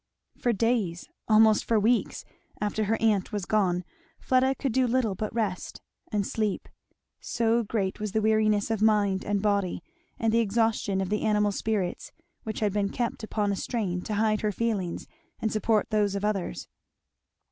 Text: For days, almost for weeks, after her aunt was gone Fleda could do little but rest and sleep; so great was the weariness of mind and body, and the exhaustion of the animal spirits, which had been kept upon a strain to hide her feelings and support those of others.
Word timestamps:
For 0.35 0.51
days, 0.51 1.07
almost 1.27 1.63
for 1.63 1.79
weeks, 1.79 2.25
after 2.59 2.85
her 2.85 2.97
aunt 2.99 3.31
was 3.31 3.45
gone 3.45 3.83
Fleda 4.19 4.55
could 4.55 4.71
do 4.71 4.87
little 4.87 5.13
but 5.13 5.31
rest 5.31 5.79
and 6.11 6.25
sleep; 6.25 6.67
so 7.19 7.61
great 7.63 7.99
was 7.99 8.11
the 8.11 8.21
weariness 8.23 8.71
of 8.71 8.81
mind 8.81 9.23
and 9.23 9.43
body, 9.43 9.83
and 10.17 10.33
the 10.33 10.39
exhaustion 10.39 11.01
of 11.01 11.09
the 11.09 11.21
animal 11.21 11.51
spirits, 11.51 12.11
which 12.41 12.61
had 12.61 12.73
been 12.73 12.89
kept 12.89 13.21
upon 13.23 13.51
a 13.51 13.55
strain 13.55 14.01
to 14.01 14.15
hide 14.15 14.41
her 14.41 14.51
feelings 14.51 15.05
and 15.39 15.51
support 15.51 15.91
those 15.91 16.15
of 16.15 16.25
others. 16.25 16.67